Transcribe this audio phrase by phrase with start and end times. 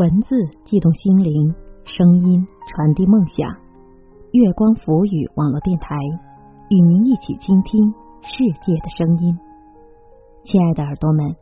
[0.00, 0.34] 文字
[0.64, 3.50] 悸动心灵，声音传递梦想。
[4.32, 5.94] 月光浮语网络电台
[6.70, 9.38] 与您一起倾听世界的声音。
[10.42, 11.36] 亲爱的耳朵们，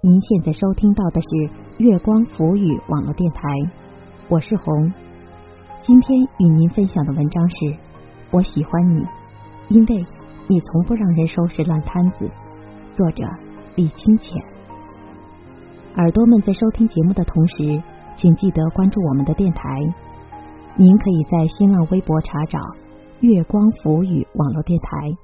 [0.00, 3.42] 您现在收听到的是月光浮语网络电台，
[4.30, 4.90] 我是红。
[5.82, 7.56] 今天与您分享的文章是：
[8.30, 9.04] 我喜欢你，
[9.68, 10.06] 因为
[10.46, 12.26] 你从不让人收拾烂摊子。
[12.94, 13.22] 作者
[13.76, 14.42] 李清浅。
[15.96, 17.82] 耳朵们在收听节目的同时。
[18.20, 19.62] 请记得关注我们的电台。
[20.76, 22.58] 您可以在新浪微博查找
[23.22, 25.16] “月光浮语”网络电台，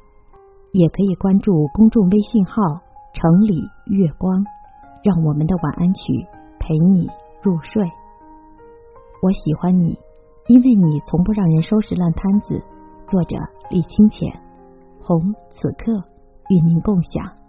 [0.71, 2.53] 也可以关注公众微信号
[3.13, 4.45] “城里月光”，
[5.03, 6.25] 让我们的晚安曲
[6.61, 7.09] 陪你
[7.43, 7.83] 入睡。
[9.23, 9.99] 我喜欢你，
[10.47, 12.63] 因为你从不让人收拾烂摊子。
[13.09, 13.37] 作者：
[13.71, 14.41] 李清浅，
[15.03, 15.93] 红此刻
[16.49, 17.44] 与您共享。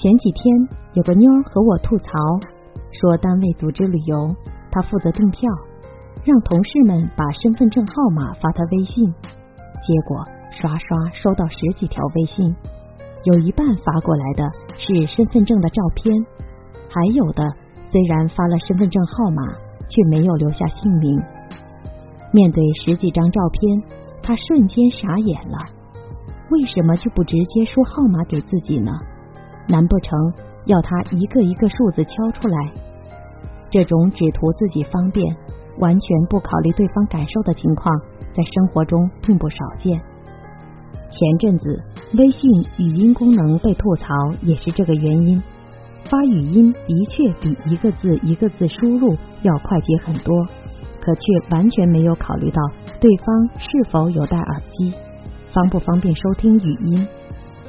[0.00, 2.12] 前几天有个妞和我吐槽，
[2.92, 4.32] 说单位组织旅游，
[4.70, 5.40] 她负责订票，
[6.22, 9.12] 让同事们把身份证号码发她微信，
[9.82, 12.54] 结果刷刷收到十几条微信，
[13.24, 14.44] 有一半发过来的
[14.76, 16.14] 是身份证的照片，
[16.88, 17.42] 还有的
[17.90, 19.42] 虽然发了身份证号码，
[19.88, 21.20] 却没有留下姓名。
[22.30, 23.82] 面对十几张照片，
[24.22, 25.58] 他瞬间傻眼了，
[26.52, 28.92] 为什么就不直接说号码给自己呢？
[29.68, 30.32] 难不成
[30.64, 32.72] 要他一个一个数字敲出来？
[33.70, 35.36] 这种只图自己方便、
[35.78, 37.94] 完全不考虑对方感受的情况，
[38.32, 40.00] 在生活中并不少见。
[41.10, 41.82] 前阵子
[42.14, 44.06] 微信语音功能被吐槽，
[44.42, 45.42] 也是这个原因。
[46.04, 50.34] 发语音的确比一个字一个字输入要快捷很多，
[51.00, 51.20] 可却
[51.50, 52.62] 完全没有考虑到
[53.00, 54.94] 对方是否有戴耳机，
[55.52, 57.06] 方不方便收听语音。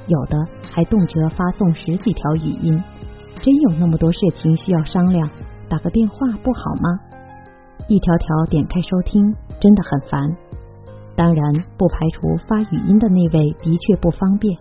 [0.08, 0.38] 有的
[0.72, 2.84] 还动辄发送十几条语音，
[3.42, 5.30] 真有那么多事情需要商量，
[5.68, 7.00] 打个电话不好吗？
[7.88, 10.22] 一条条点开收听，真的很烦。
[11.16, 14.58] 当然，不排除发语音的那位的确不方便，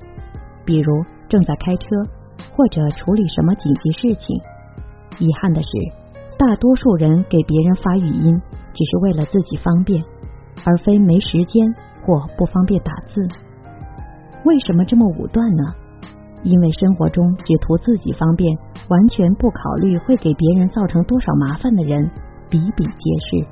[0.65, 0.93] 比如
[1.29, 1.87] 正在开车
[2.53, 4.37] 或者处理什么紧急事情。
[5.19, 5.69] 遗憾的是，
[6.39, 8.41] 大多数人给别人发语音，
[8.73, 10.03] 只是为了自己方便，
[10.65, 13.21] 而非没时间或不方便打字。
[14.45, 15.75] 为什么这么武断呢？
[16.45, 18.57] 因为生活中只图自己方便，
[18.89, 22.11] 完全不考虑会给别人造成多少麻烦的人
[22.49, 22.91] 比比皆
[23.27, 23.47] 是。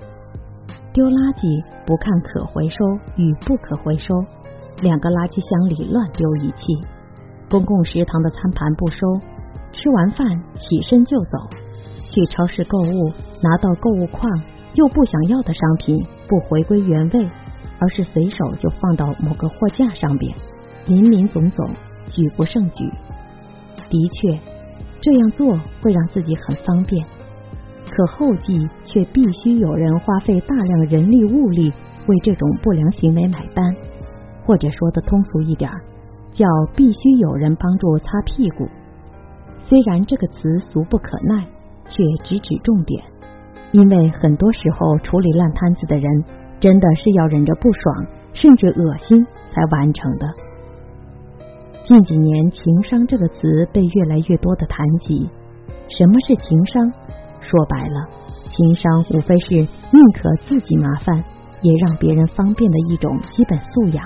[0.93, 1.45] 丢垃圾
[1.85, 2.79] 不看可回收
[3.17, 4.15] 与不可回收，
[4.81, 6.73] 两个垃圾箱里乱丢一气。
[7.51, 8.99] 公共食堂的餐盘不收，
[9.73, 10.27] 吃完饭
[10.57, 11.37] 起身就走。
[12.03, 14.25] 去超市购物，拿到购物框
[14.75, 17.29] 又不想要的商品不回归原位，
[17.79, 20.35] 而是随手就放到某个货架上边。
[20.87, 21.69] 林林总总，
[22.09, 22.85] 举不胜举。
[23.89, 24.39] 的确，
[25.01, 27.07] 这样做会让自己很方便，
[27.89, 31.73] 可后继却必须有人花费大量人力物力
[32.07, 33.65] 为这种不良行为买单，
[34.45, 35.71] 或者说的通俗一点，
[36.33, 38.69] 叫必须有人帮助擦屁股。
[39.59, 41.47] 虽然这个词俗不可耐，
[41.89, 43.05] 却直指重点，
[43.73, 46.25] 因为很多时候处理烂摊子的人，
[46.61, 50.27] 真的是要忍着不爽，甚至恶心才完成的。
[51.87, 53.39] 近几年，情商这个词
[53.73, 55.31] 被越来越多的谈及。
[55.89, 56.93] 什么是情商？
[57.39, 58.09] 说白了，
[58.51, 61.17] 情商无非是宁可自己麻烦，
[61.63, 64.05] 也让别人方便的一种基本素养。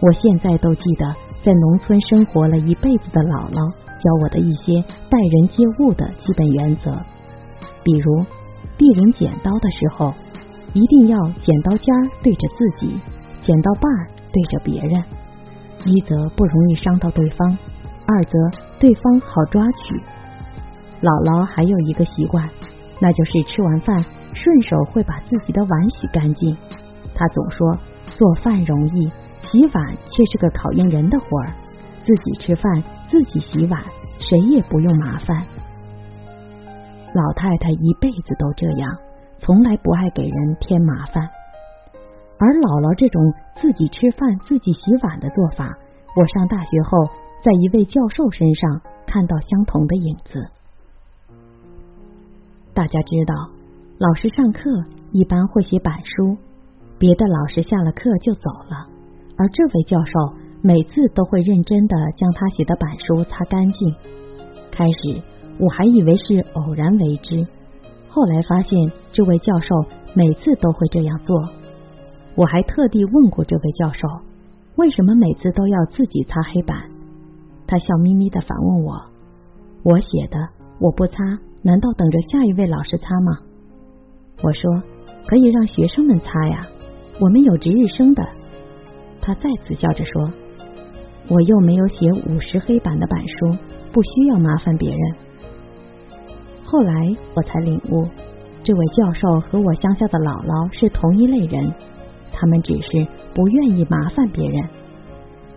[0.00, 4.80] 我现在都记得，在农村生活了一辈子的姥姥教我的一些
[5.10, 6.92] 待人接物的基本原则，
[7.82, 8.24] 比如
[8.78, 10.14] 递人剪刀的时候，
[10.72, 11.84] 一定要剪刀尖
[12.22, 12.96] 对着自己，
[13.40, 15.02] 剪刀把儿对着别人。
[15.84, 17.58] 一则不容易伤到对方，
[18.06, 18.38] 二则
[18.78, 19.96] 对方好抓取。
[21.00, 22.48] 姥姥还有一个习惯，
[23.00, 23.96] 那就是吃完饭
[24.34, 26.56] 顺手会把自己的碗洗干净。
[27.14, 29.08] 她总说做饭容易，
[29.40, 31.52] 洗碗却是个考验人的活儿。
[32.02, 33.82] 自己吃饭，自己洗碗，
[34.18, 35.46] 谁也不用麻烦。
[37.14, 38.96] 老太太一辈子都这样，
[39.38, 41.28] 从来不爱给人添麻烦。
[42.40, 43.20] 而姥姥这种
[43.60, 45.68] 自己吃饭、自己洗碗的做法，
[46.16, 47.04] 我上大学后
[47.44, 50.40] 在一位教授身上看到相同的影子。
[52.72, 53.34] 大家知道，
[54.00, 54.72] 老师上课
[55.12, 56.40] 一般会写板书，
[56.96, 58.88] 别的老师下了课就走了，
[59.36, 60.12] 而这位教授
[60.62, 63.94] 每次都会认真的将他写的板书擦干净。
[64.72, 65.20] 开始，
[65.60, 67.46] 我还以为是偶然为之，
[68.08, 68.72] 后来发现
[69.12, 69.68] 这位教授
[70.16, 71.59] 每次都会这样做。
[72.40, 74.08] 我还特地问过这位教授，
[74.76, 76.74] 为什么每次都要自己擦黑板？
[77.66, 78.94] 他笑眯眯的反问我
[79.84, 80.48] ：“我写的，
[80.78, 81.22] 我不擦，
[81.60, 83.40] 难道等着下一位老师擦吗？”
[84.42, 84.82] 我说
[85.28, 86.66] ：“可以让学生们擦呀，
[87.20, 88.26] 我们有值日生的。”
[89.20, 90.32] 他再次笑着说
[91.28, 93.54] ：“我又没有写五十黑板的板书，
[93.92, 95.00] 不需要麻烦别人。”
[96.64, 98.08] 后来我才领悟，
[98.64, 101.70] 这位教授和我乡下的姥姥是同一类人，
[102.40, 104.68] 他们只是不愿意麻烦别人。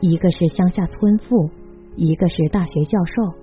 [0.02, 1.50] 一个是乡下村妇。
[1.96, 3.36] 一个是大学教授，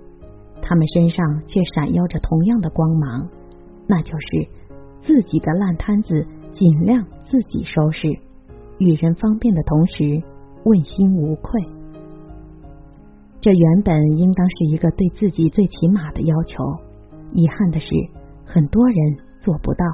[0.61, 3.29] 他们身上却闪耀着同样的光芒，
[3.87, 4.49] 那就是
[5.01, 8.09] 自己的烂摊子尽量自己收拾，
[8.79, 10.21] 与人方便的同时
[10.65, 11.63] 问心无愧。
[13.41, 16.65] 这原本应当是一个对自己最起码的要求，
[17.31, 17.87] 遗憾的是，
[18.45, 18.97] 很多人
[19.39, 19.85] 做不到。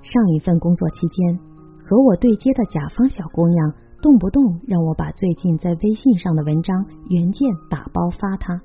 [0.00, 1.40] 上一份工作期间，
[1.90, 3.72] 和我对接的甲方小姑娘。
[4.00, 8.58] 动不动让我把最近在微信上的文章原件打包发她。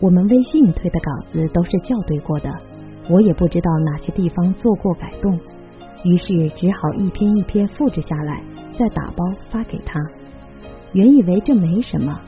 [0.00, 2.52] 我们微信推的稿子都是校对过的，
[3.08, 5.40] 我也不知道哪些地方做过改动，
[6.04, 8.42] 于是只好一篇一篇复制下来，
[8.78, 9.98] 再打包发给她。
[10.92, 12.20] 原以为这没什么，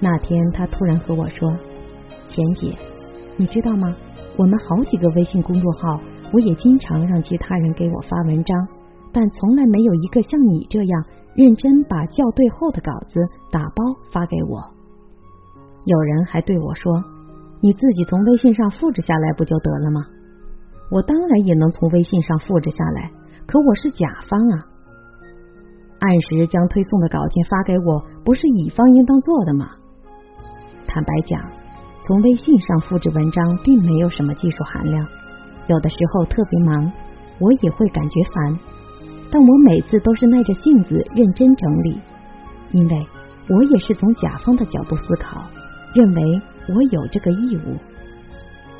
[0.00, 1.56] 那天她突然和我说
[2.28, 2.76] ：“钱姐，
[3.38, 3.96] 你知道吗？
[4.36, 5.98] 我们好几个微信公众号，
[6.34, 8.68] 我也经常让其他人给我发文章。”
[9.12, 13.20] 但从来没有一个像你这样认真把校对后的稿子
[13.50, 14.62] 打包发给我。
[15.84, 16.92] 有人还对我说
[17.62, 20.04] ：“你自己从微信上复制下来不就得了吗？”
[20.90, 23.10] 我当然也能从微信上复制下来，
[23.46, 24.64] 可我是甲方啊。
[26.00, 29.66] 按时将推送的稿件发给我，不是乙方应当做的吗？
[30.86, 31.40] 坦白讲，
[32.02, 35.06] 从微信上复制文章并没有什么技术含量，
[35.66, 36.92] 有的时候特别忙，
[37.38, 38.58] 我也会感觉烦。
[39.30, 41.98] 但我每次都是耐着性子认真整理，
[42.72, 43.06] 因为
[43.48, 45.42] 我也是从甲方的角度思考，
[45.94, 46.22] 认为
[46.68, 47.76] 我有这个义务，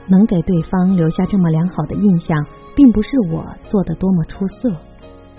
[0.08, 4.74] 能给对方留下这么良好的印象，并不是我做的多么出色，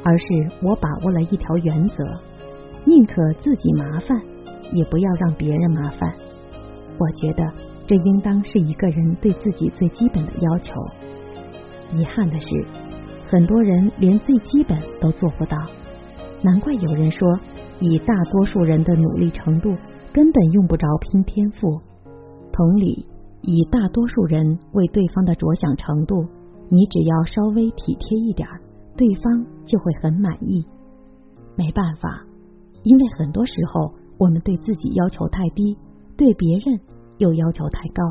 [0.04, 0.26] 而是
[0.62, 2.04] 我把握了一条原则：
[2.86, 4.16] 宁可自己麻烦，
[4.72, 6.14] 也不要让别人麻烦。
[7.00, 7.52] 我觉得
[7.88, 10.74] 这应当是一个人对自己最基本的要求。
[11.98, 12.48] 遗憾的是。
[13.32, 15.56] 很多人连最基本都做不到，
[16.42, 17.40] 难怪有人说，
[17.80, 19.70] 以大多数人的努力程度，
[20.12, 21.80] 根本用不着拼天赋。
[22.52, 23.06] 同理，
[23.44, 26.26] 以大多数人为对方的着想程度，
[26.70, 28.50] 你只要稍微体贴一点，
[28.98, 30.66] 对方就会很满意。
[31.56, 32.26] 没办法，
[32.82, 35.78] 因为很多时候我们对自己要求太低，
[36.18, 36.80] 对别人
[37.20, 38.04] 又要求太高。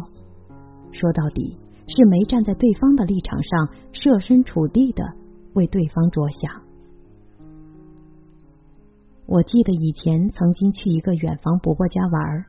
[0.93, 1.59] 说到底。
[1.89, 5.03] 是没站在对方的立场上设身处地的
[5.55, 6.63] 为对方着想。
[9.27, 12.45] 我记得以前曾经去一个远房伯伯家玩，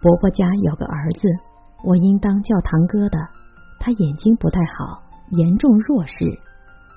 [0.00, 1.28] 伯伯家有个儿子，
[1.84, 3.18] 我应当叫堂哥的。
[3.78, 6.14] 他眼睛不太好，严重弱视。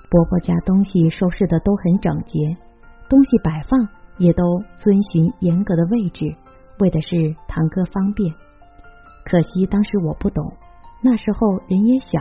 [0.08, 2.56] 伯伯家东西收拾的都很整洁，
[3.08, 4.42] 东西摆放也都
[4.78, 6.24] 遵循严格的位置，
[6.78, 8.32] 为的是堂哥方便。
[9.24, 10.52] 可惜当时我不懂。
[11.00, 12.18] 那时候人也小，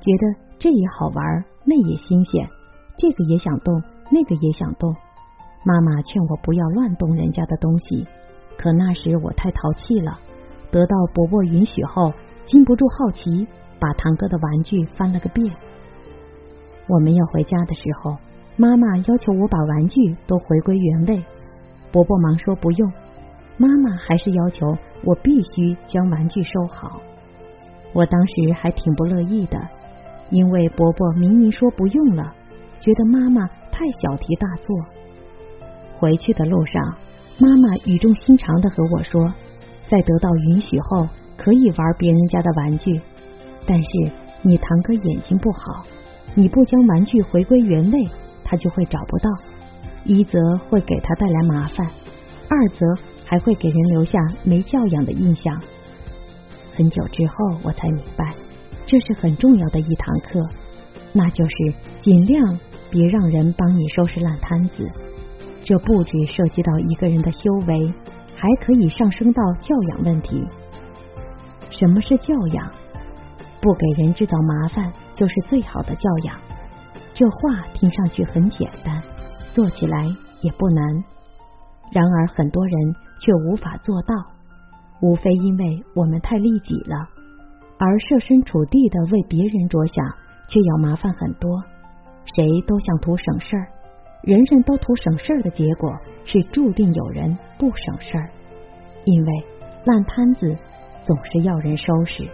[0.00, 2.48] 觉得这也好玩，那也新鲜，
[2.96, 4.94] 这个也想动，那个也想动。
[5.64, 8.06] 妈妈劝我不要乱动人家的东西，
[8.56, 10.18] 可那时我太淘气了。
[10.70, 12.12] 得到伯伯允许后，
[12.44, 13.46] 禁不住好奇，
[13.78, 15.54] 把堂哥的玩具翻了个遍。
[16.86, 18.16] 我们要回家的时候，
[18.56, 21.24] 妈妈要求我把玩具都回归原位，
[21.92, 22.92] 伯伯忙说不用，
[23.56, 24.66] 妈妈还是要求
[25.04, 27.00] 我必须将玩具收好。
[27.92, 29.58] 我当时还挺不乐意的，
[30.30, 32.34] 因为伯伯明明说不用了，
[32.80, 34.76] 觉得妈妈太小题大做。
[35.94, 36.82] 回去的路上，
[37.38, 39.32] 妈妈语重心长的和我说，
[39.88, 43.00] 在得到允许后可以玩别人家的玩具，
[43.66, 45.84] 但是你堂哥眼睛不好，
[46.34, 48.08] 你不将玩具回归原位，
[48.44, 49.30] 他就会找不到，
[50.04, 51.86] 一则会给他带来麻烦，
[52.48, 52.86] 二则
[53.24, 55.60] 还会给人留下没教养的印象。
[56.78, 58.32] 很久之后，我才明白，
[58.86, 60.48] 这是很重要的一堂课，
[61.12, 64.88] 那就是尽量别让人帮你收拾烂摊子。
[65.64, 67.92] 这不只涉及到一个人的修为，
[68.36, 70.40] 还可以上升到教养问题。
[71.68, 72.70] 什么是教养？
[73.60, 76.36] 不给人制造麻烦，就是最好的教养。
[77.12, 79.02] 这话听上去很简单，
[79.50, 80.04] 做起来
[80.42, 81.04] 也不难，
[81.90, 84.37] 然而很多人却无法做到。
[85.00, 87.08] 无非因为我们太利己了，
[87.78, 90.04] 而设身处地的为别人着想，
[90.48, 91.50] 却要麻烦很多。
[92.34, 93.68] 谁都想图省事儿，
[94.22, 95.90] 人人都图省事儿的结果
[96.24, 98.30] 是注定有人不省事儿，
[99.04, 99.32] 因为
[99.84, 100.58] 烂摊子
[101.04, 102.28] 总是要人收拾。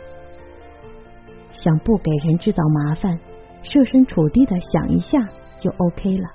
[1.52, 3.18] 想不给人制造麻烦，
[3.62, 5.18] 设身处地的想一下
[5.58, 6.28] 就 OK 了。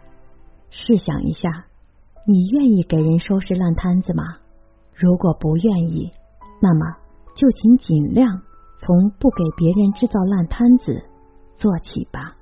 [0.69, 1.65] 试想一下，
[2.25, 4.23] 你愿意给人收拾烂摊子吗？
[5.01, 6.11] 如果不愿意，
[6.61, 6.85] 那么
[7.33, 8.27] 就请尽量
[8.75, 10.91] 从不给别人制造烂摊子
[11.55, 12.35] 做起吧。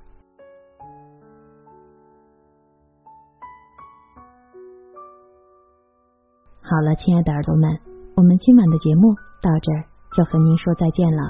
[6.60, 7.70] 好了，亲爱的耳朵们，
[8.16, 9.84] 我们今晚的节目到这儿
[10.16, 11.22] 就和您说再见了。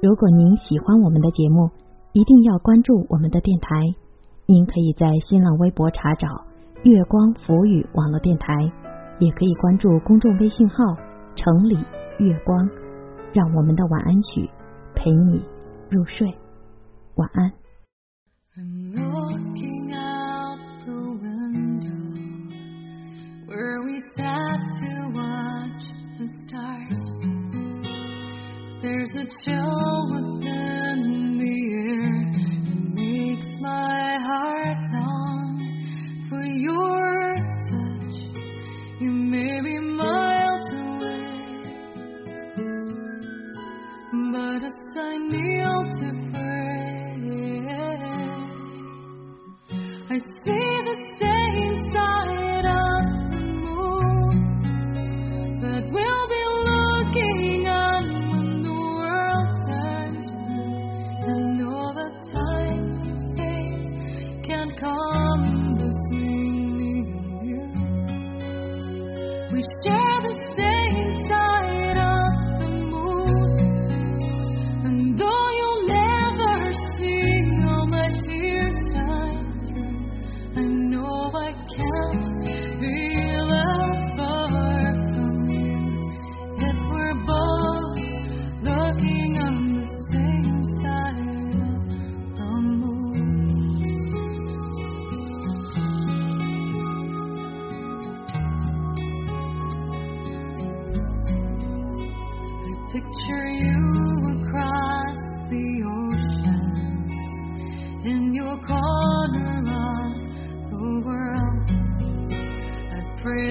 [0.00, 1.68] 如果您喜欢我们的节目，
[2.12, 3.68] 一定要关注我们的电台。
[4.46, 6.28] 您可以在新浪微博查找
[6.84, 8.54] “月光浮语网络电台”，
[9.20, 10.76] 也可以关注公众微信号
[11.36, 11.76] “城里
[12.18, 12.68] 月光”，
[13.32, 14.50] 让我们的晚安曲
[14.94, 15.44] 陪你
[15.90, 16.26] 入睡。
[17.16, 17.60] 晚安。
[29.30, 30.29] Picture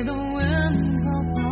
[0.10, 1.49] the wind will